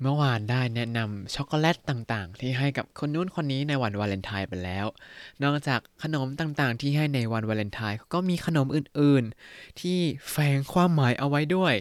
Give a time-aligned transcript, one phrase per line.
[0.00, 4.86] เมื่อวานได้แนะนำช็อกโกแลตต่างๆ ที่ให้กับคนนู้นคนนี้ในวันวาเลนไทน์ไปแล้ว
[5.42, 9.98] นอกจากขนมต่างๆ ที่ให้ในวันวาเลนไทน์ก็มีขนมอื่นๆ ที่
[10.30, 11.74] แฝงความหมายเอาไว้ด้วย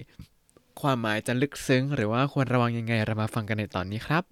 [0.81, 4.23] ความหมายจะลึกซึ้ง หรือว่าควรระวังยังไงเรามาฟังกันในตอนนี้ครับ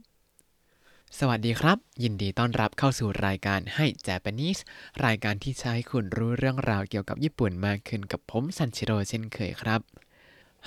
[1.19, 4.61] สวัสดีครับ ยินดีต้อนรับเข้าสู่รายการให้ Japanese
[5.05, 9.81] รายการที่จะให้คุณรู้เรื่องราวเกี่ยวกับญี่ปุ่นมากขึ้นกับผมซันชิโร่เช่นเคยครับ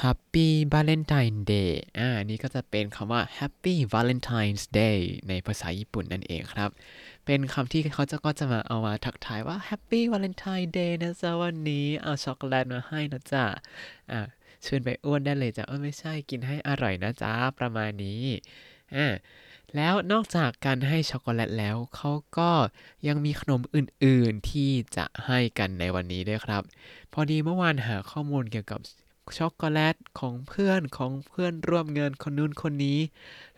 [0.02, 6.70] Happy Valentine Day อ่านี่ก็จะเป็นคำว่า Happy Valentine's Day ในภาษาญี่ปุ่นนั่นเองครับ
[7.26, 13.44] เป็นคำที่เขาจะก็จะมาเอามาทักทายว่า Happy Valentine Day นะจ๊ะวันนี้เอาช็อกโกแลตมาให้นะจ๊ะ
[14.10, 14.20] อ่า
[14.64, 18.24] ชวนไปอ้วนได้เลยจ้ะเออไม่ใช่กินให้อร่อยนะจ๊ะประมาณนี้
[18.96, 19.06] อ่า
[19.76, 22.50] แล้วนอกจากการให้ช็อกโกแลตแล้ว เขาก็
[23.06, 26.62] ยังมีขนมอื่น ๆที่จะให้กันในวันนี้ด้วยครับ
[27.12, 28.80] พอดีเมื่อวานหาข้อมูลเกี่ยวกับ
[29.38, 32.98] ช็อกโกแลตของเพื่อนของเพื่อนร่วมงานคนนู้นคนนี้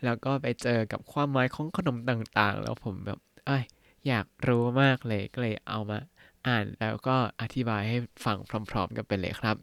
[0.03, 3.63] แล้วก็ไปเจอกับความหมายของขนมต่างๆ แล้วผมแบบเอ้ย
[4.07, 5.99] อยากรู้มากเลยก็เลยเอามา
[6.47, 8.37] อ่านแล้วก็อธิบายให้ฟัง
[8.71, 9.55] พร้อม ๆ กันไปเลยครับ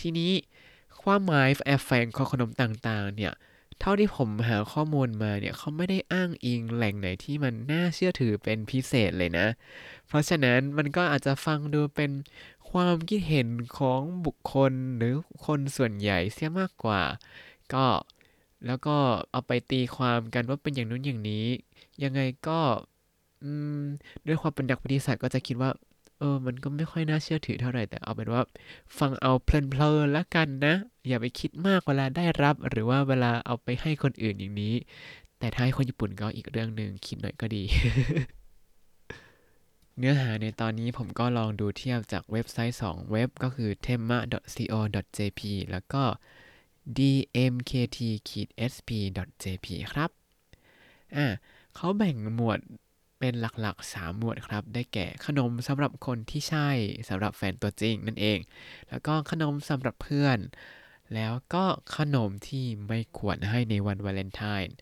[0.00, 0.32] ทีนี้
[1.02, 3.34] ความหมายแอบแฝงของขนมต่างๆ เนี่ย
[3.80, 9.46] เท่าที่ผมหาข้อมูลมาเนี่ยเขาไม่ได้อ้างอิงแหล่งไหนที่มันน่าเชื่อถือเป็นพิเศษเลยนะ
[10.08, 12.10] เพราะฉะนั้นมันก็อาจจะฟังดูเป็น
[12.70, 17.02] ความคิดเห็นของบุคคลหรือคนส่วนใหญ่เสียมากกว่า
[17.74, 17.86] ก็
[18.66, 18.96] แล้วก็
[19.30, 21.46] เอาไปตีความกันว่าเป็นอย่างนู้นอย่างนี้
[22.02, 22.60] ยังไงก็
[24.26, 25.70] ด้วยความเป็นนักวิทยาศาสตร์ก็จะคิดว่า
[26.18, 28.42] เออ มันก็ไม่ค่อยน่าเชื่อถือเท่าไหร่แต่เอาเป็นว่า
[28.98, 30.74] ฟังเอาเพลินๆแล้วกันนะ
[31.08, 34.74] อย่าไปคิดมากเวลาได้รับ หรือว่าเวลาเอาไปให้คนอื่นอย่างนี้
[35.38, 37.62] แต่ถ้าให้คนญี่ปุ่นก็อีกเรื่องหนึ่งคิดหน่อยก็ดี
[39.98, 45.40] เนื้อหาในตอนนี้ผมก็ลองดูเทียบจากเว็บไซต์ 2 เว็บก็คือ temma.co.jp
[45.70, 46.02] แล้วก็
[46.98, 48.06] dmkt-sp.jp
[49.92, 50.10] ครับ
[51.16, 51.26] อ่า
[51.74, 52.58] เขาแบ่งหมวด
[53.18, 56.68] เป็นหลักๆ 3 หมวดครับ ได้แก่ขนมสำหรับคนที่ใช่
[57.08, 58.38] สำหรับแฟนตัวจริงนั่นเอง
[58.88, 60.38] แล้วก็ขนมสำหรับเพื่อน
[61.14, 61.64] แล้วก็
[61.96, 64.74] ขนมที่ไม่ควรให้ในวันวาเลนไทน์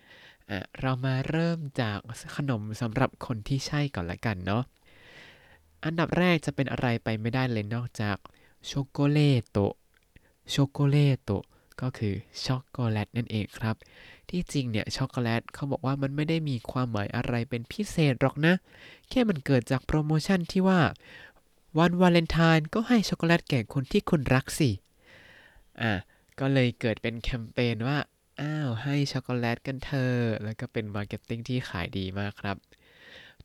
[0.50, 1.98] อะ เรามาเริ่มจาก
[2.36, 4.62] ขนมสำหรับคนที่ใช่ก่อนละกันเนาะ
[5.86, 8.16] อันดับแรกจะเป็นอะไรไปไม่ได้เลยนอกจาก
[8.70, 9.58] チョコレート
[10.54, 11.30] チョコレート
[11.80, 12.14] ก็คือ
[12.44, 13.76] ช็อกโกแลตนั่นเองครับ
[14.30, 18.54] ที่จริงเนี่ยช็อกโกแลตเขาบอกว่ามันไม่ได้มีความหมายอะไรเป็นพิเศษหรอกนะ
[19.10, 20.80] แค่มันเกิดจากโปรโมชั่นที่ว่า
[21.78, 24.70] วันวาเลนไทน์ก็ให้ช็อกโกแลตแก่คนที่คุณรักสิ
[25.80, 25.92] อะ
[26.40, 27.98] ก็เลยเกิดเป็นแคมเปญว่า
[28.40, 32.56] อ้าว ให้ช็อกโกแลตกันเถอะแล้วก็เป็น marketing ที่ขายดีมากครับ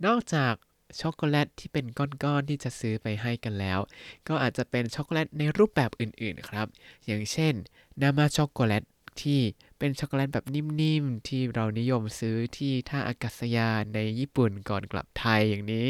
[0.05, 0.53] นอกจาก
[1.01, 3.79] ช็อกโกแลตที่เป็นก้อนๆที่จะซื้อไปให้กันแล้ว
[4.27, 6.67] ก็อาจจะเป็นช็อกโกแลตในรูปแบบอื่นๆครับ
[7.05, 7.53] อย่างเช่น
[8.01, 8.83] นามาช็อกโกแลต
[9.21, 9.41] ที่
[9.77, 15.89] เป็นช็อกโกแลตแบบนิ่มๆ ที่เรานิยมซื้อที่ท่าอากาศยานในญี่ปุ่นก่อนกลับไทยอย่างนี้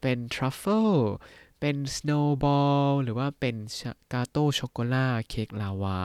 [0.00, 0.90] เป็นทรัฟเฟิล
[1.60, 3.56] เป็น snowball หรือว่าเป็น
[4.12, 5.98] gâteau ช็อกโกแลตเค้กลาวา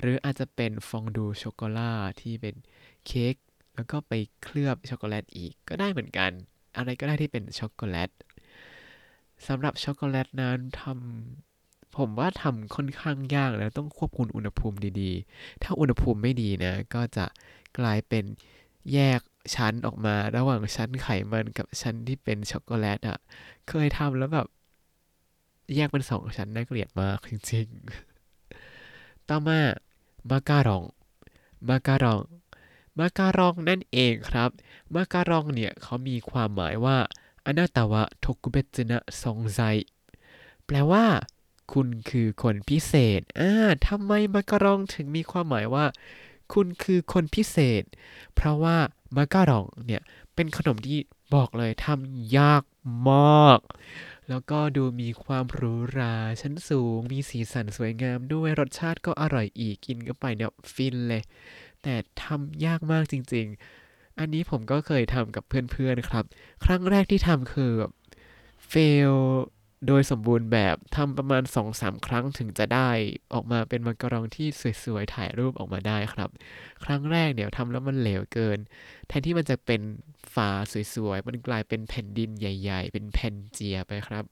[0.00, 2.54] หรืออาจจะเป็นฟองดูช็อกโกแลตที่เป็น
[3.06, 3.34] เค้ก
[3.74, 6.30] แล้วก็ไปเคลือบช็อกโกแลตอีกก็ได้เหมือนกัน
[6.76, 8.10] อะไรก็ได้ที่เป็นช็อกโกแลต
[9.46, 17.26] สำหรับช็อกโกแลตนั้นทำผมว่าทำค่อนข้างยากแล้วต้องควบคุมอุณหภูมิดีๆ ถ้าอุณหภูมิไม่ดีนะ ก็จะ
[17.78, 18.24] กลายเป็น
[18.92, 19.20] แยก
[19.54, 23.18] ชั้นออกมาระหว่างชั้นไขมันกับชั้นที่เป็นช็อกโกแลตอะ
[23.68, 24.46] เคยทำแล้วแบบ
[25.74, 29.60] แยกเป็นสองชั้นน่าเกลียดมากจริงๆ ต่อมา
[30.30, 30.84] มาการอง
[31.68, 32.20] มาการอง
[33.00, 34.50] มาการองนั่นเองครับ
[34.94, 36.96] มาการองเนี่ยเขามีความหมายว่า
[37.46, 39.60] อนาตาวะทกุเบจนะซองไซ
[40.66, 41.04] แปลว่า
[41.72, 43.52] คุณคือคนพิเศษอ่า
[43.88, 45.84] ทำไมมาการองถึงมีความหมายว่า
[46.52, 47.84] คุณคือคนพิเศษ
[48.34, 48.76] เพราะว่า
[49.16, 50.02] มาการองเนี่ย
[50.34, 50.98] เป็นขนมที่
[51.34, 52.62] บอกเลยทำยาก
[53.08, 53.60] มาก
[54.28, 61.22] แล้วก็ดูมีความหรูหราชั้นสูง มีสีสันสวยงามด้วยรสชาติก็อร่อยอีกกินก็ไปเนี่ยฟินเลย
[61.82, 63.46] แต่ทำยากมากจริง
[63.82, 66.24] ๆ อันนี้ผมก็เคยทำกับเพื่อนๆครับ
[66.64, 67.92] ครั้งแรกที่ทำคือแบบ
[68.68, 68.74] เฟ
[69.12, 69.14] ล
[69.86, 72.90] โดยสมบูรณ์แบบทำประมาณ 2-3 ครั้งถึงจะได้
[73.32, 74.48] ออกมาเป็นมังกรองที่
[74.84, 76.30] สวยๆ ถ่ายรูปออกมาได้ครับ
[76.84, 78.58] ครั้งแรกเนี่ยทำแล้วมันเหลวเกิน
[79.08, 79.80] แทนที่มันจะเป็น
[80.34, 80.50] ฝา
[80.94, 84.24] สวยๆ มันกลายเป็นแผ่นดินใหญ่ ๆ เป็นแผ่นเจียไปครับ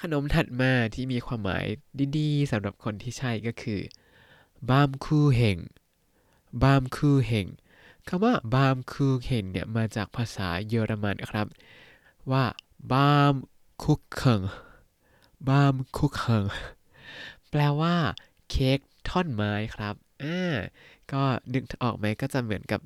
[0.00, 1.66] ขนมถัดมาที่มีความหมาย
[2.18, 3.80] ดีๆสำหรับคนที่ใช่ก็คือ
[4.68, 5.58] บามคูเฮง
[6.62, 7.46] บามคูเฮง
[8.08, 11.46] คำว่าบามคูเฮงเนี่ยมาจากภาษาเยอรมันครับ
[12.30, 12.44] ว่า
[12.92, 13.34] บาม
[13.82, 14.42] คุกเคิง
[15.48, 16.44] บามคุกเคิง
[17.50, 17.96] แปลว่า
[18.50, 18.78] เค้ก
[19.08, 20.54] ท่อนไม้ครับอ่า
[21.12, 21.22] ก็
[21.52, 22.80] นึกออกไหมก็จะเหมือนกับ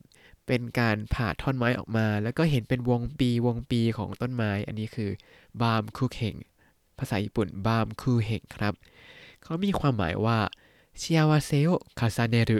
[0.47, 5.11] เป็นการผ่าท่อนไม้ออกมา แล้วก็เห็นเป็นวงปีวงปีของต้นไม้ อันนี้คือ
[5.62, 6.37] บามคูเฮง
[6.99, 8.75] ภาษาญี่ปุ่นบามคูเฮงครับ
[9.43, 10.38] เขามีความหมายว่า
[10.99, 12.58] เชียวาเซโอคาซาเนรุ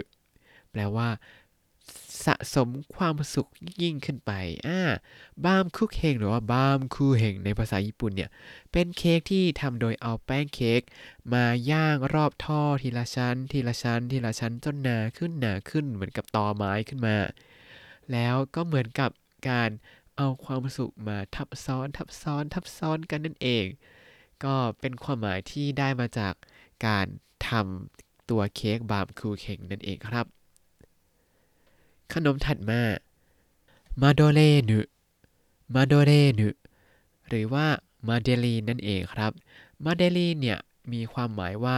[0.71, 1.09] แปลว่า
[2.25, 3.47] สะสมความสุข
[3.81, 4.31] ยิ่งขึ้นไป
[4.67, 4.79] อ่า
[5.45, 8.29] บามคุกเฮงหรือว่าบามคูเฮงในภาษาญี่ปุ่นเนี่ย
[8.71, 10.81] เป็นเค้กที่ทำโดยเอาแป้งเค้ก
[11.33, 17.17] มาย่างรอบท่อทีละชั้น ทีละชั้น ทีละชั้นจนหนาขึ้นหนาขึ้นเหมือนกับตอไม้ขึ้นมา
[18.11, 19.11] แล้วก็เหมือนกับ
[19.49, 19.69] การ
[20.17, 23.65] เอาความสุขมาทับซ้อนทับซ้อนทับซ้อนกันนั่นเอง
[24.43, 26.33] ก็เป็นความหมายที่ได้มาจาก
[26.85, 27.07] การ
[27.49, 30.25] ทำ ตัวเค้กบามคูเฮงนั่นเองครับ
[32.13, 32.81] ขนมถัดมา
[34.01, 34.39] มาโดเล
[34.69, 34.79] นุ
[35.73, 36.49] มาโดเลนุ
[37.27, 37.67] หรือว่า
[38.07, 39.31] มาเดลีนนั่นเองครับ
[39.83, 40.59] มาเดลีนเนี่ย
[40.93, 41.77] มีความหมายว่า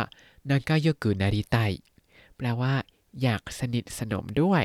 [0.49, 1.57] นากาโยกุนาริไต
[2.35, 2.73] แปลว่า
[3.21, 4.63] อยากสนิทสนมด้วย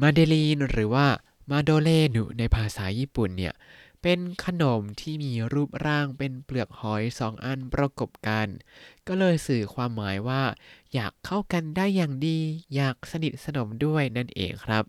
[0.00, 1.06] มาเดลีนหรือว่า
[1.50, 3.54] มาโดเลนุในภาษาญี่ปุ่นเนี่ย
[4.02, 8.46] เป็นขนมที่มีรูปร่างเป็นเปลือกหอยสองอันประกบกัน
[9.06, 10.42] ก็เลยสื่อความหมายว่า
[10.94, 12.38] อยากเข้ากันได้อย่างดี
[12.74, 14.84] อยากสนิทสนมด้วยนั่นเองครับ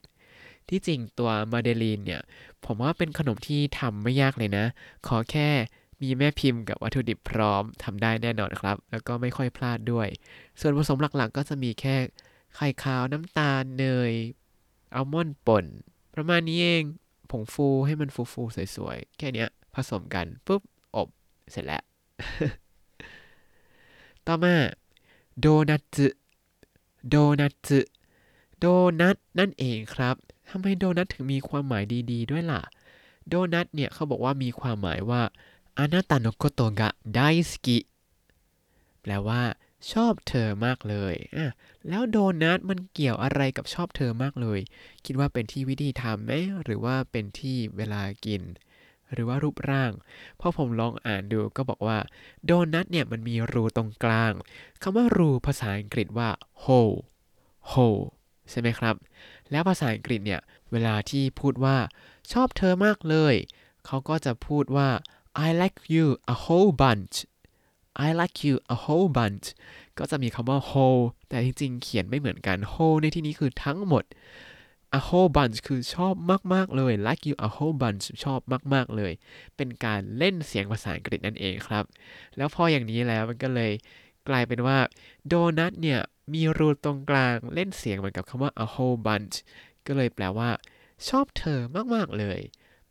[0.70, 2.22] ที่จริงตัวมาเดลีนเนี่ย
[2.66, 4.66] ผมว่าเป็นขนมที่ทำไม่ยากเลยนะ
[5.08, 5.50] ขอแค่
[6.02, 10.08] มีแม่พิมพ์กับวัตถุดิบพร้อมทำได้แน่นอนครับ แล้วก็ไม่ค่อยพลาดด้วย
[10.60, 11.96] ส่วนผสมหลักๆ ก็จะมีแค่
[12.56, 14.12] ไข่ขาวน้ำตาลเนย
[14.96, 15.66] อัลมอนด์ป่น
[16.14, 16.84] ประมาณนี้เอง
[17.34, 19.46] ผงฟูให้มันฟูๆสวยๆ แค่นี้
[19.76, 20.62] ผสมกันปุ๊บ
[20.96, 21.08] อบ
[21.52, 21.84] เสร็จแล้ว
[24.26, 24.56] ต่อมา
[25.40, 25.98] โดนัท
[27.10, 27.70] โดนัท
[28.60, 28.66] โด
[29.00, 30.16] นัทนั่นเองครับ
[30.50, 32.62] ทำไมโดนัทถึงมีความหมายดีๆ ด้วยล่ะ
[33.28, 35.22] โดนัทเนี่ยเขาบอกว่ามีความหมายว่า
[35.78, 37.20] อานาตาโนโกโตกะได
[37.52, 37.78] สกิ
[39.02, 39.42] แปลว่า
[39.92, 41.50] ชอบเธอมากเลยอะ
[41.90, 44.60] แล้วโดนัทมันเกี่ยวอะไรกับชอบเธอมากเลย
[45.06, 46.32] คิดว่าเป็นที่วิธีทำไหม
[46.64, 48.42] หรือว่าเป็นที่เวลากิน
[49.14, 49.92] หรือว่ารูปร่าง
[50.40, 51.98] พอผมลองอ่านดูก็บอกว่า
[52.46, 54.34] โดนัทเนี่ยมันมีรูตรงกลาง
[54.82, 56.30] คำว่ารูภาษาอังกฤษว่า
[56.64, 56.98] hole
[57.72, 58.04] hole
[58.50, 58.96] ใช่ไหมครับ
[59.52, 60.42] แล้วภาษาอังกฤษเนี่ย
[60.72, 61.78] เวลาที่พูดว่า
[62.32, 63.36] ชอบเธอมากเลย
[63.86, 64.90] เขาก็จะพูดว่า
[65.46, 67.16] I like you a whole bunch
[68.06, 69.46] I like you a whole bunch
[69.98, 74.04] ก็จะมีคำว่า whole แต่จริงๆ เขียนไม่เหมือนกัน whole ในที่นี้คือทั้งหมด
[74.98, 76.14] a whole bunch คือชอบ
[76.54, 78.40] มาก ๆ เลย like you a whole bunch ชอบ
[78.74, 79.14] มาก ๆ เลย
[79.56, 81.84] เป็นการเล่นเสียงภาษาอังกฤษนั่นเองครับ
[82.38, 83.72] แล้วพออย่างนี้แล้วมันก็เลย
[84.30, 84.78] กลายเป็นว่า
[85.28, 86.00] โดนัทเนี่ย
[86.34, 89.36] มีรูตรงกลางเล่นเสียงเหมือนกับคำว่า a whole bunch
[89.86, 90.50] ก็เลยแปลว่า
[91.10, 91.60] ชอบเธอ
[91.96, 92.40] มาก ๆ เลย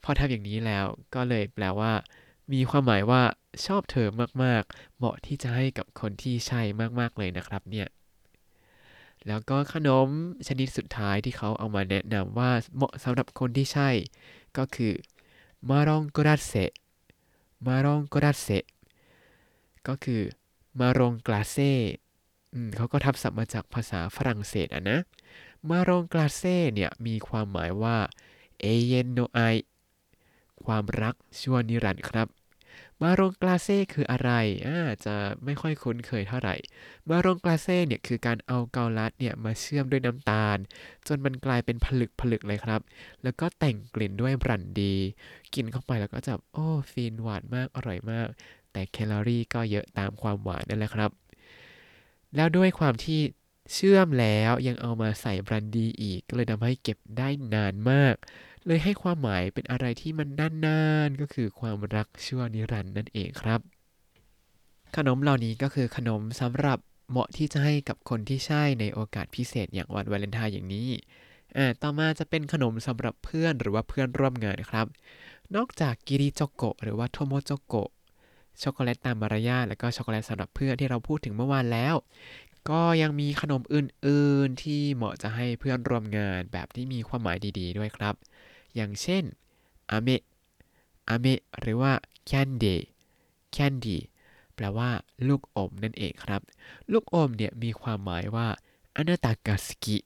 [0.03, 1.93] พอทำอย่างนี้แล้วก็เลยแปลว่า
[2.53, 3.23] มีความหมายว่า
[3.67, 4.09] ชอบเธอ
[4.45, 6.61] มากๆ เหมาะที่จะให้กับคนที่ใช่
[7.01, 7.89] มากๆเลยนะครับเนี่ย
[9.27, 10.09] แล้วก็ขนม
[10.47, 13.91] ชนิดสุดท้ายที่เขาเอามาแนะนำว่าเหมาะสำหรับคนที่ใช่
[14.59, 14.93] ก็คือ
[15.69, 16.55] มารองกราเซ
[17.67, 18.49] มารองกราเซ
[19.89, 20.23] ก็คือ
[20.81, 21.73] มารองกลาเซ่
[22.77, 24.99] เขาก็ทับศัพท์มาจากภาษาฝรั่งเศสอะนะ
[25.69, 27.97] มารองกลาเซ่เนี่ยมีความหมายว่า
[28.61, 29.41] เอเยนโนไอ
[30.65, 32.29] ความรักชั่วนิรันดร์ครับ
[33.03, 34.31] marron glacé คืออะไร
[34.67, 35.15] อาจจะ
[35.45, 36.55] ไม่ค่อยคุ้นเคยเท่าไหร่
[37.09, 40.59] marron glacé เนี่ยคือการเอาเกาลัดเนี่ยมาเชื่อมด้วยน้ำตาล
[41.07, 42.81] จนมันกลายเป็นผลึกผลึกเลยครับ
[43.23, 44.94] แล้วก็แต่งกลิ่นด้วยบรันดี
[45.55, 48.29] กินเข้าไปแล้วก็จะโอ้ฟินหวานมากอร่อยมาก
[48.73, 51.11] แต่แคลอรี่ก็เยอะตามความหวานนั่นแหละครับ
[52.37, 53.21] แล้วด้วยความที่
[53.75, 58.15] เชื่อมแล้วยังเอามาใส่บรันดีอีกก็เลยทำให้เก็บได้นานมาก
[58.67, 60.29] เลยให้ความหมายเป็นอะไรที่มัน
[60.67, 63.61] นานๆ ก็คือความรักชั่วนิรันดร์นั่นเองครับ
[64.97, 66.79] ขนมเหล่านี้ก็คือขนมสำหรับ
[67.11, 70.89] เหมาะที่จะให้กับคนที่ใช่ในโอกาสพิเศษอย่างวันวาเลนไทน์อย่างนี้
[71.57, 74.87] อ่าต่อมาจะเป็นขนมสำหรับเพื่อนหรือว่าเพื่อนร่วมงานครับ
[75.57, 77.91] นอกจาก義理チョコหรือว่า友チョコ
[78.63, 81.95] ช็อกโกแลตตามมารยาทแล้วก็ช็อกโกแลตสำหรับเพื่อนที่เราพูดถึงเมื่อวานแล้ว
[82.71, 88.15] ก็ยังมีขนมอื่นๆที่เหมาะจะให้เพื่อนร่วมงานแบบที่มีความหมายดี ๆ ด้วยครับ
[88.74, 89.24] อย่างเช่น
[89.91, 90.22] อเมะ
[91.08, 91.93] อเมะหรือว่า
[92.26, 92.81] แคนดี้
[93.52, 94.00] แคนดี้
[94.55, 94.91] แปลว่า
[95.29, 96.41] ลูกอมนั่นเองครับ
[96.93, 98.46] ลูกอมเนี่ยมีความหมายว่า
[98.96, 99.96] อนาตากาสกิ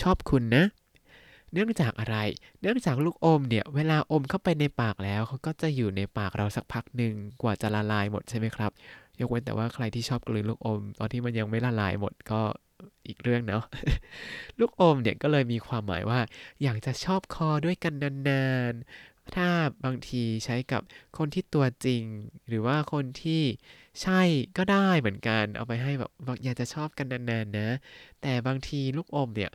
[0.00, 0.64] ชอบคุณนะ
[1.52, 2.16] เนื่องจากอะไร
[2.60, 8.70] เนื่องจากลูกอมเนี่ย เวลาอมเข้าไปในปากแล้วเขาก็จะอยู่ในปากเราสักพักหนึ่งกว่าจะละลายหมดใช่ไหมครับ
[9.20, 12.40] ยกเว้นแต่ว่าใครที่ชอบกลืนลูกอม ตอนที่มันยังไม่ละลายหมดก็
[13.06, 13.62] อีกเรื่องเนาะ
[14.58, 16.20] ลูกอมเนี่ยก็เลยมีความหมายว่า
[16.62, 17.94] อยากจะชอบคอด้วยกัน
[18.28, 19.48] นานๆ ถ้า
[19.84, 20.82] บางทีใช้กับ
[21.18, 22.04] คนที่ตัวจริง
[22.48, 23.42] หรือว่าคนที่
[24.02, 24.20] ใช่
[24.58, 26.10] ก็ได้เหมือนกัน เอาไปให้แบบ
[26.44, 27.68] อยากจะชอบกันนานๆนะ
[28.22, 29.50] แต่บางทีลูกอมเนี่ย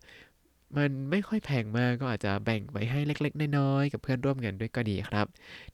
[0.77, 5.27] มันไม่ค่อยแพงมากก็อาจจะแบ่งไปให้เล็ก ๆ น้อยๆกับเพื่อนร่วมงานด้วยก็ดีครับ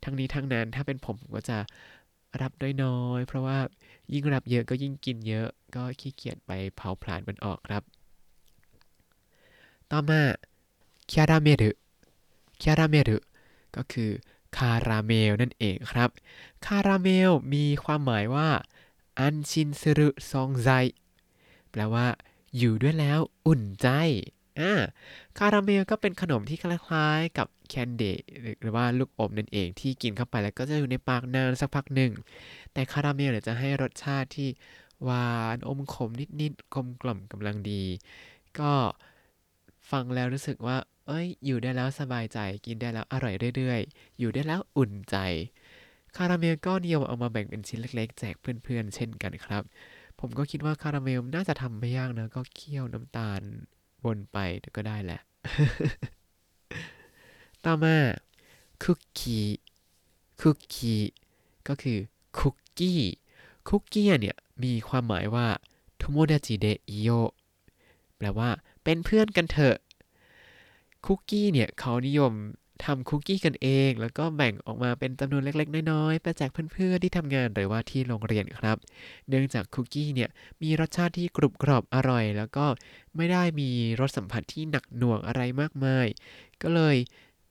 [0.04, 1.58] ทั้งนี้ทั้งนั้นถ้าเป็นผมผมก็จะ
[2.42, 2.52] รับ
[2.84, 3.58] น้อยๆเพราะว่า
[4.14, 7.84] ยิ่งรับเยอะก็ยิ่งกินเยอะ ก็ขี้เกียจไปเผาผลาญมันออกครับ
[9.92, 10.22] ต่อมา
[11.12, 11.64] คาราเมล
[12.64, 13.12] คาราเมล
[13.76, 14.12] ก็คือ
[14.58, 16.10] คาราเมลนั่นเองครับ
[16.66, 18.50] คาราเมลมีความหมายว่า
[19.20, 20.70] อันชินซึรุซองไซ
[21.72, 22.08] แปลว่า
[22.58, 23.88] อยู่ด้วยแล้วอุ่นใจ
[24.60, 24.74] อ่า
[25.38, 28.04] คาราเมลก็เป็นขนมที่คล้ายๆกับแคนเด
[28.62, 32.12] หรือว่าลูกอมนั่นเองที่กินเข้าไปแล้วก็จะอยู่ในปากนานสักพักหนึ่ง
[32.74, 34.50] แต่คาราเมลเนี่ยจะให้รสชาติที่
[35.04, 36.10] หวานอมขม
[36.42, 37.84] นิดๆกลมกล่อมกำลังดี
[38.60, 38.72] ก็
[39.92, 45.16] ฟังแล้วรู้สึกว่า เอ้ย อยู่ได้แล้วสบายใจ กินได้แล้วอร่อยเรื่อยๆ อยู่ได้แล้วอุ่นใจ
[46.16, 49.64] คาราเมลก็นิยมเอามาแบ่งเป็นชิ้นเล็ก ๆ แจกเพื่อนๆ เช่นกันครับ
[50.20, 53.42] ผมก็คิดว่าคาราเมลน่าจะทำไม่ยากนะ ก็เคี่ยวน้ำตาล
[54.06, 54.38] วนไป
[54.76, 55.20] ก็ได้แหละ
[57.66, 57.96] ต่อมา
[58.84, 59.48] คุกกี้
[60.42, 61.02] คุกกี้
[61.68, 62.00] ก็คือ
[62.40, 63.02] คุกกี้
[63.70, 65.48] คุกกี้เนี่ย มีความหมายว่า
[65.98, 67.10] โทโมดาจิเดอิโย
[68.18, 68.50] แปลว่า
[68.84, 69.78] เป็นเพื่อนกันเถอะ
[71.06, 72.34] คุกกี้เนี่ยเขานิยม
[72.86, 78.78] ทำคุกกี้กันเอง แล้วก็แบ่งออกมาเป็นจำนวนเล็ก ๆ น้อยๆไปแจกเพื่อนๆที่ทำงานหรือว่าที่โรงเรียนครับ
[79.30, 80.30] เนื่องจากคุกกี้เนี่ย
[80.62, 82.66] มีรสชาติที่กรุบกรอบอร่อย แล้วก็
[83.16, 83.70] ไม่ได้มี
[84.00, 86.08] รสสัมผัสที่หนักหน่วงอะไรมากมาย
[86.62, 86.96] ก็เลย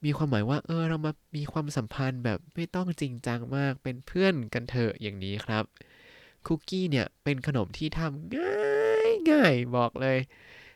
[0.05, 5.65] มีความหมายว่าเออเรามามีความสัมพันธ์แบบไม่ต้องจริงจังมากเป็นเพื่อนกันเถอะอย่างนี้ครับ
[6.47, 10.19] คุกกี้เนี่ยเป็นขนมที่ทำง่ายง่ายบอกเลย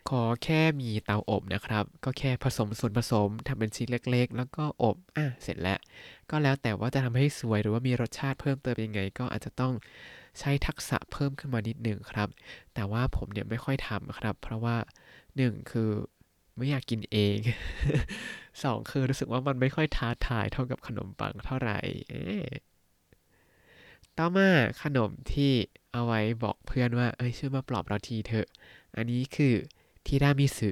[0.09, 5.79] ขอแค่มีเตาอบนะครับ ก็แค่ผสมส่วนผสมทำเป็นชิ้นเล็ก ๆ แล้วก็อบอะเสร็จแล้ว
[6.29, 9.73] ก็แล้วแต่ว่าจะทำให้สวยหรือว่ามีรสชาติเพิ่มเติมยังไง ก็อาจจะต้อง
[10.39, 12.29] ใช้ทักษะเพิ่มขึ้นมานิดหนึ่งครับ
[12.73, 14.75] แต่ว่าผมเนี่ยไม่ค่อยทำครับ เพราะว่า
[15.37, 15.89] หนึ่งคือ
[16.57, 17.37] ไม่อยากกินเอง
[18.63, 21.79] สองคือรู้สึกว่ามันไม่ค่อยท้าทายเท่ากับขนมปังเท่าไหร่
[24.17, 24.49] ต่อมา
[24.81, 25.51] ขนมที่
[25.91, 28.47] เอาไว้บอกเพื่อนว่า เอ้ยช่วยมาปลอบเราทีเถอะ
[28.95, 29.53] อันนี้คือ
[30.05, 30.69] ทีรามิสึ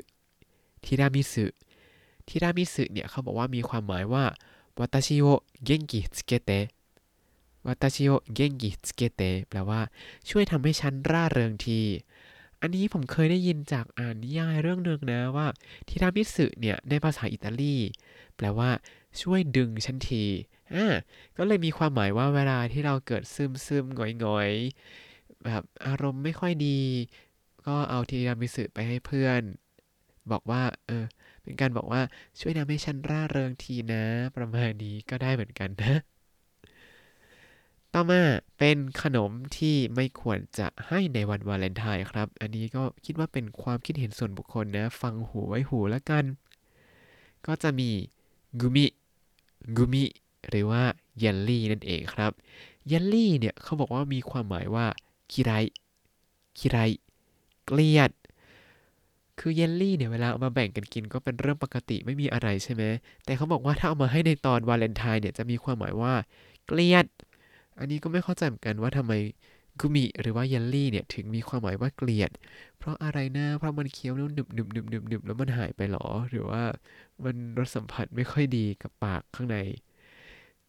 [0.85, 1.45] ทีรามิสึ
[2.27, 4.25] ทีรามิสึเนี่ยเขาบอกว่ามีความหมายว่า
[4.79, 5.25] วัตชิโอ
[5.63, 6.51] เกงกิสเกเต
[7.67, 9.81] วัตชิโอเกงกิสเกเตแปลว่า
[10.29, 11.79] ช่วยทำให้ฉันร่าเริงที
[12.61, 15.47] อันนี้ผมเคยได้ยินจากอ่านนิยายเรื่องหนึ่งนะว่า
[15.87, 17.75] ทีรามิสึเนี่ยในภาษาอิตาลี
[18.35, 18.69] แปลว่า
[19.21, 20.23] ช่วยดึงฉันที
[20.73, 20.85] อ่า
[21.37, 24.51] ก็เลยมีความหมายว่าเวลาที่เราเกิดซึมซึมหงอยหงอย
[25.45, 26.79] แบบอารมณ์ไม่ค่อยดี
[27.65, 29.41] ก็เอาทีรามิสึไปให้เพื่อน
[30.31, 31.05] บอกว่าเออ
[31.43, 32.01] เป็นการบอกว่า
[32.39, 34.03] ช่วยทำให้ฉันร่าเริงทีนะ
[34.35, 35.95] ประมาณนี้ก็ได้เหมือนกันนะ
[37.93, 38.21] ต่อมา
[38.57, 46.23] เป็นขนมที่ไม่ควรจะให้ในวันวาเลนไทน์ครับ อันนี้ก็คิดว่าเป็นความคิดเห็นส่วนบุคคลนะ ฟังหูไว้หูแล้วกัน
[47.47, 47.89] ก็จะมี
[48.59, 48.85] กุมิ
[49.77, 50.03] กุมิ
[50.49, 50.83] หรือว่า
[51.19, 52.31] เยลลี่นั่นเองครับ
[52.87, 54.85] เยลลี่เนี่ยเขาบอกว่ามีความหมายว่า
[55.31, 55.51] คิไร
[56.59, 56.77] คิไร
[57.65, 58.11] เกลียด
[59.39, 62.83] คือเยลลี่เนี่ยเวลาเอามาแบ่งกันกินก็เป็นเรื่องปกติไม่มีอะไรใช่ไหม
[63.25, 66.13] แต่เขาบอกว่าถ้าเอามาให้ในตอนวาเลนไทน์เนี่ยจะมีความหมายว่า
[66.65, 67.05] เกลียด
[67.79, 69.13] อันนี้ก็ไม่เข้าใจเหมือนกันว่าทำไม
[69.79, 72.31] กุมิหรือว่าเยลลี่เนี่ยถึงมีความหมายว่าเกลียด
[72.77, 76.63] เพราะอะไรนะเพราะมันเคี้ยวแล้วหนึบหนึบหนึบหนึบหนึบแล้วมันหายไปหรอ หรือว่า
[77.23, 79.57] มันรสสัมผัสไม่ค่อยดีกับปากข้างใน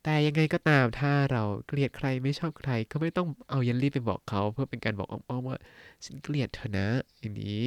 [0.08, 5.58] แต่ยังไงก็ตามถ้าเราเกลียดใครไม่ชอบใคร ก็ไม่ต้องเอาเยลลี่ไปบอกเขา เพื่อเป็นการบอกอ้อมๆว่า
[6.04, 6.88] ฉันเกลียดเธอนะ
[7.20, 7.62] อย่างนี้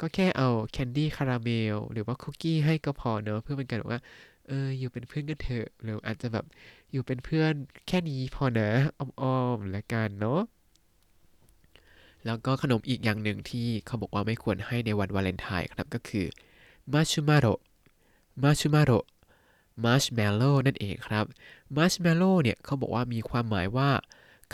[0.00, 4.02] ก็แค่เอาแคนดี้คาราเมลหรือว่าคุกกี้ให้ก็พอเนอะเพื่อเป็นการบอกว่า
[4.48, 6.44] เอออยู่เป็นเพื่อนกันเถอะหรืออาจจะแบบ
[6.92, 7.52] อยู่เป็นเพื่อน
[7.88, 10.40] แค่นี้พอนะอ้อมๆและกันเนาะ
[12.26, 16.26] แล้วก็ขนมอีกอย่างหนึ่งที่เขาบอกว่าไม่ควรให้ในวันวาเลนไทน์ครับก็คือ
[16.92, 17.46] マシュマロ
[18.42, 18.92] マシュマロ
[19.84, 21.24] มาร์ชเมลโล่นั่นเองครับ
[21.76, 23.90] มาร์ชเมลโล่เนี่ยเขาบอกว่ามีความหมายว่า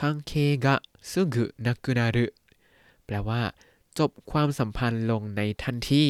[0.00, 2.26] 関係がすぐなくなる
[3.04, 3.40] แปลว่า
[3.98, 6.06] จบความสัมพันธ์ลงในทันที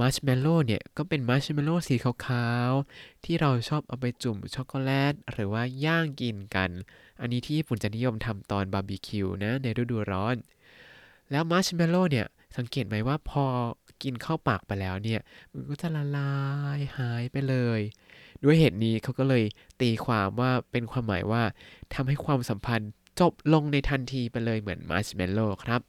[0.00, 6.70] มาร์ชเมลโล่เนี่ย ก็เป็นมาร์ชเมลโล่สีขาวๆ ที่เราชอบเอาไปจุ่มช็อกโกแลต หรือว่าย่างกินกัน
[7.20, 10.36] อันนี้ที่ญี่ปุ่นจะนิยมทำตอนบาร์บีคิวนะ ในฤดูร้อน
[11.30, 13.44] แล้วมาร์ชเมลโล่เนี่ย สังเกตไหมว่าพอ
[14.02, 15.20] กินเข้าปากไปแล้วเนี่ย
[15.52, 16.34] มันก็จะละลา
[16.76, 17.80] ยหายไปเลย
[18.42, 19.44] ด้วยเหตุนี้เขาก็เลย
[19.80, 21.42] ตีความว่าเป็นความหมายว่า
[21.94, 25.82] ทำให้ความสัมพันธ์จบลงในทันทีไปเลยเหมือนมาร์ชเมลโล่ครับ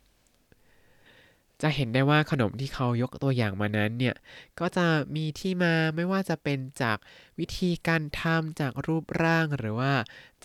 [1.62, 4.16] จะเห็นได้ว่าขนมที่เขายกตัวอย่างมานั้นเนี่ย
[4.60, 6.98] ก็จะมีที่มาไม่ว่าจะเป็นจาก
[7.40, 9.94] วิธีการทำจากรูปร่างหรือว่า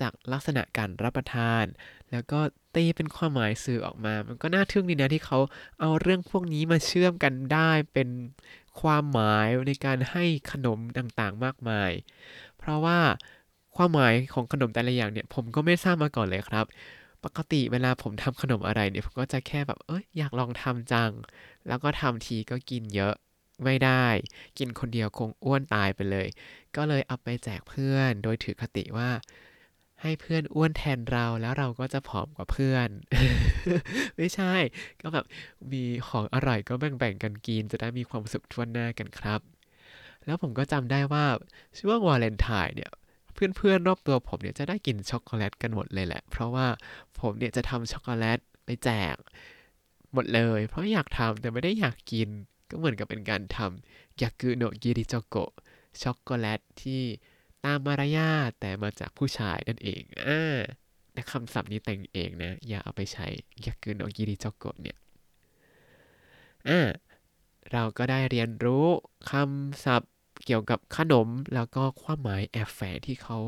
[0.00, 1.64] จากลักษณะการรับประทาน
[2.12, 2.40] แล้วก็
[2.74, 5.38] ตีเป็นความหมายสื่อออกมา มันก็น่าทึ่งดีนะที่เขา
[5.80, 8.08] เอาเรื่องพวกนี้มาเชื่อมกันได้เป็น
[8.80, 11.90] ความหมายในการให้ขนมต่างๆ มากมาย
[12.58, 12.98] เพราะว่า
[13.76, 16.66] ความหมายของขนมแต่ละอย่างเนี่ย ผมก็ไม่ทราบมาก่อนเลยครับ
[17.24, 21.10] ปกติเวลาผมทำขนมอะไรเนี่ยผมก็จะแค่แบบเอ้ยอยากลองทำจัง
[21.68, 23.14] แล้วก็ทำทีก็กินเยอะ
[23.64, 24.06] ไม่ได้
[24.58, 26.28] กินคนเดียวคงอ้วนตายไปเลย
[26.76, 29.10] ก็เลยเอาไปแจกเพื่อนโดยถือคติว่า
[30.02, 32.88] ให้เพื่อนอ้วนแทนเราแล้วเราก็จะผอมกว่าเพื่อน
[34.16, 34.52] ไม่ใช่
[35.02, 35.24] ก็แบบ
[35.72, 39.40] มีของอร่อยก็แบ่งๆกันกิน จะได้มีความสุขทั่วหน้ากันครับ
[40.26, 41.24] แล้วผมก็จำได้ว่า
[41.78, 42.90] ช่วงวาเลนไทน์เนี่ย
[43.34, 46.66] เพื่อนๆรอบตัวผมเนี่ยจะได้กินช็อกโกแลตกันหมดเลยแหละ เพราะว่า
[47.20, 49.16] ผมเนี่ยจะทำช็อกโกแลตไปแจก
[50.12, 52.28] หมดเลย เพราะอยากทำแต่ไม่ได้อยากกิน
[52.70, 55.36] ก็เหมือนกับเป็นการทำยากุโนะกิริโจโก
[56.02, 57.02] ช็อกโกแลตที่
[57.64, 60.58] ตามมารยาทแต่มาจากผู้ชายนั่นเองอ่า
[61.12, 63.26] แต่คำศัพท์นี้แต่งเองนะ อย่าเอาไปใช้
[63.64, 64.98] ยากุโนะกิริจโกะเนี่ย
[66.68, 66.80] อ่า
[67.72, 68.86] เราก็ได้เรียนรู้
[69.30, 70.12] คำศัพท์
[70.44, 73.38] เกี่ยวกับขนมแล้วก็ความหมายแอบแฝงที่เขา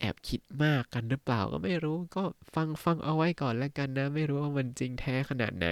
[0.00, 2.22] แอบคิดมากกันหรือเปล่าก็ไม่รู้ก็
[2.54, 5.66] ฟังฟังเอาไว้ก่อนแล้วกันนะ ไม่รู้ว่ามันจริงแท้ขนาดไหน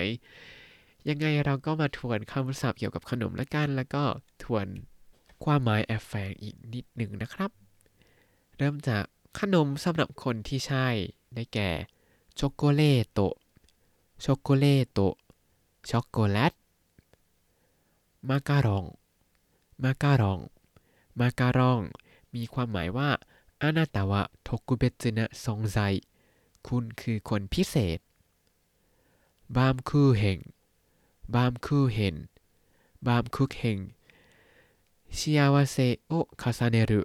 [1.09, 4.02] ยังไงเราก็มาทวนคำศัพท์เกี่ยวกับขนมแล้วกัน แล้วก็
[4.42, 4.66] ทวน
[5.45, 7.50] ความหมายแอบแฝงอีกนิดหนึ่งนะครับ
[8.59, 9.05] เริ่มจาก
[9.38, 10.87] ขนมสำหรับคนที่ใช่
[11.35, 11.71] ได้แก่
[12.38, 13.21] チョコレート
[14.25, 14.99] チョコレート
[15.91, 16.53] ช็อกโกแลต
[18.28, 21.80] マカロン マカロン มาการอง
[22.35, 23.11] มีความหมายว่า
[23.61, 25.78] あなたは特別な存在
[26.67, 27.99] คุณคือคนพิเศษ
[29.57, 30.38] บามคูเฮง
[31.35, 32.17] บามคูเฮน
[33.07, 33.79] บามคุกเฮง
[35.17, 37.03] ชิอาวาเซโอคาซาเนรุ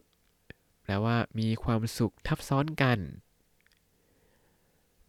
[0.83, 2.99] แปลว่ามีความสุขทับซ้อนกัน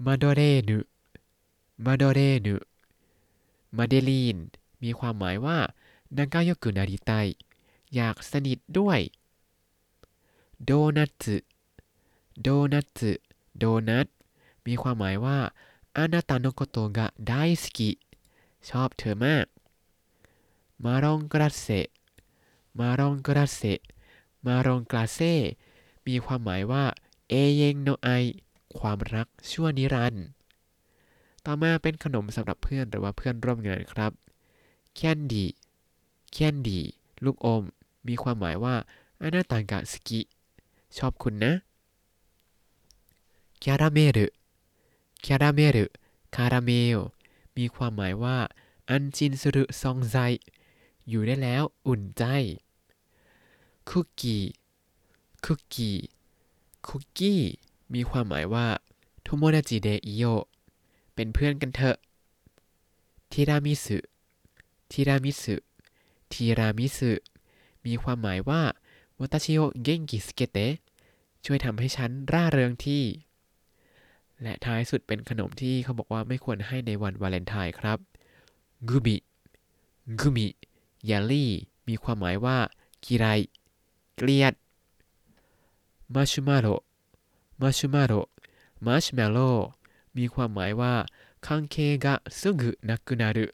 [0.04, 0.78] มาโดเรนุ
[1.84, 2.56] มาโดเรนุ
[3.76, 4.36] มาเดลีน
[4.82, 5.58] มีความหมายว่า
[6.16, 7.12] นากายกุนาริไต
[7.94, 9.00] อยากสนิทด้วย
[10.64, 14.06] ドーナツ ドーナツ โดนัท
[14.66, 15.38] มีความหมายว่า
[15.96, 17.32] あなたのこと大
[17.62, 17.90] 好き
[18.68, 19.46] ชอบเธอมาก
[20.84, 21.66] マロングラッセ
[22.78, 23.62] マロングラッセ
[24.46, 25.20] マロングラッセ
[26.06, 26.84] มีความหมายว่า
[27.28, 28.08] 永遠の愛
[28.78, 30.26] ความรักชั่วนิรันดร์
[31.44, 34.12] ต่อมาเป็นขนมสำหรับเพื่อนหรือว่าเพื่อนร่วมงานครับ
[34.94, 35.48] キャンディー
[36.32, 36.84] キャンディー
[37.24, 37.62] ลูกอม
[38.08, 38.74] มีความหมายว่า
[39.20, 40.20] あなたが好き
[40.96, 41.52] ชอบคุณนะ
[43.64, 46.98] キャラメル キャラメル คาราเมล
[47.56, 48.36] มีความหมายว่า
[48.90, 50.16] 安心する存在
[51.08, 52.24] อยู่ด้วยแล้วอุ่นใจ
[53.88, 54.42] คุกกี้
[55.44, 55.96] คุกกี้
[56.88, 57.40] คุกกี้
[57.94, 58.66] มีความหมายว่า
[59.22, 60.24] โทโมดาจิเดอิโย
[61.14, 61.98] เป็นเพื่อนกันเถอะ
[63.32, 63.98] ทีรามิสุ
[64.90, 65.56] ทีรามิสุ
[66.32, 67.12] ทีรามิสุ
[67.86, 68.62] มีความหมายว่า
[69.20, 70.58] วัตชิโอเกงกิสเกเต
[71.44, 73.04] ช่วยทำให้ฉันร่าเริงที่
[74.42, 77.98] และท้ายสุดเป็นขนมที่เขาบอกว่าไม่ควรให้ในวันวาเลนไทน์ครับ
[78.88, 79.16] กุมิ
[80.20, 80.46] กุมิ
[81.10, 81.50] ยาลี่
[81.88, 82.56] มีความหมายว่า
[83.04, 83.26] กีไร
[84.16, 84.54] เกลียด
[86.12, 86.66] มาชูมาโร
[87.60, 88.12] มาชูมาโร
[88.86, 89.38] มาร์ชเมลโล่
[90.16, 90.94] มีความหมายว่า
[91.46, 93.46] 関係がすぐなくなる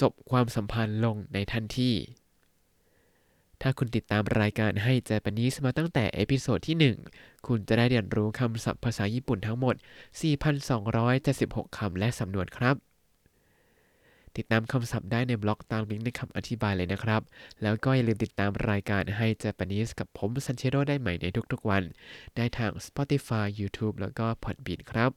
[0.00, 1.92] จบความสัมพันธ์ลงในทันที
[3.60, 9.74] ถ้าคุณติดตามรายการ Hai Japanese มาตั้งแต่ episode ที่ 1 คุณจะได้เรียนรู้คำศัพท์ภาษาญี่ปุ่นทั้งหมด
[10.96, 12.76] 4,276 คำและสำนวนครับ
[14.36, 17.22] ติดตามคำศัพท์ได้ในบล็อกตามลิงก์ในคำอธิบายเลยนะครับ
[17.62, 21.82] แล้วก็อย่าลืมติดตามรายการ Hai Japanese กับผมซันเชโรได้ใหม่ในทุกๆวัน
[22.36, 25.12] ได้ทาง Spotify YouTube แล้วก็ Podbean ครับ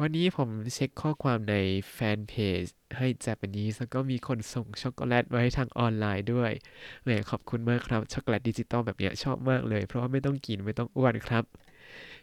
[0.00, 1.54] วันนี้ผมเช็คข้อความใน
[1.92, 2.62] แฟนเพจ
[2.96, 6.50] ให้ Japanese แล้วก็มีคนส่งช็อกโกแลตมาให้ทางออนไลน์ด้วย
[7.02, 11.44] แหมขอบคุณมากครับ ช็อกโกแลตดิจิตอลแบบเนี้ยชอบมากเลย เพราะว่าไม่ต้องกินไม่ต้องอ้วนครับ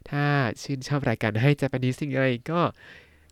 [0.10, 0.24] ถ้า
[0.62, 2.22] ชื่นชอบรายการให้ Japanese ยังไง
[2.52, 2.62] ก็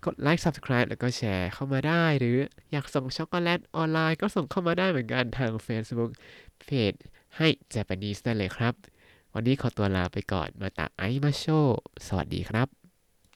[0.05, 2.37] กดไลค์ subscribe แล้วก็แชร์เข้ามาได้ หรือ
[2.71, 6.11] อยากส่งช็อกโกแลตออนไลน์ก็ส่งเข้ามาได้เหมือนกันทาง Facebook
[6.65, 6.93] เพจ
[7.37, 8.73] ให้ Japanese ได้เลยครับ
[9.33, 11.45] วันนี้ขอตัวลาไปก่อนมาตาไอมาโช
[12.07, 12.78] สวัสดีครับ